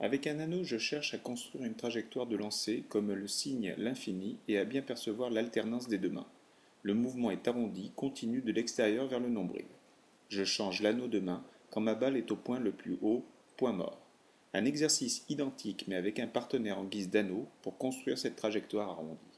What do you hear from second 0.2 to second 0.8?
un anneau, je